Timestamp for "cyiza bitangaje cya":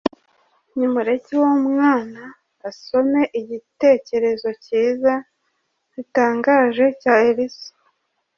4.63-7.15